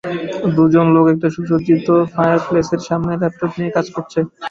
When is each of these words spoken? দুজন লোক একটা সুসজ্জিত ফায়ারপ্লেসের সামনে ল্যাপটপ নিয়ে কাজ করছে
দুজন 0.55 0.85
লোক 0.95 1.05
একটা 1.13 1.27
সুসজ্জিত 1.35 1.87
ফায়ারপ্লেসের 2.13 2.81
সামনে 2.87 3.13
ল্যাপটপ 3.21 3.51
নিয়ে 3.57 3.75
কাজ 3.75 3.87
করছে 3.95 4.19